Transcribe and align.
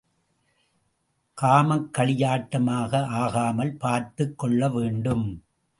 காமக்களியாட்டமாக 1.41 3.05
ஆகாமல் 3.05 3.77
பார்த்துக் 3.77 4.37
கொள்ளவேண்டும். 4.37 5.43